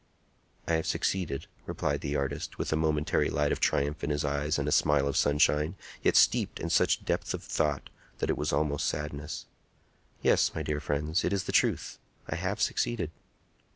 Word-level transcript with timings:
"I 0.67 0.73
have 0.73 0.87
succeeded," 0.87 1.45
replied 1.67 2.01
the 2.01 2.15
artist, 2.15 2.57
with 2.57 2.73
a 2.73 2.75
momentary 2.75 3.29
light 3.29 3.51
of 3.51 3.59
triumph 3.59 4.03
in 4.03 4.09
his 4.09 4.25
eyes 4.25 4.57
and 4.57 4.67
a 4.67 4.71
smile 4.71 5.07
of 5.07 5.15
sunshine, 5.15 5.75
yet 6.01 6.15
steeped 6.15 6.59
in 6.59 6.71
such 6.71 7.05
depth 7.05 7.35
of 7.35 7.43
thought 7.43 7.91
that 8.17 8.27
it 8.31 8.35
was 8.35 8.51
almost 8.51 8.87
sadness. 8.87 9.45
"Yes, 10.23 10.55
my 10.55 10.63
friends, 10.63 11.23
it 11.23 11.31
is 11.31 11.43
the 11.43 11.51
truth. 11.51 11.99
I 12.27 12.33
have 12.33 12.59
succeeded." 12.59 13.11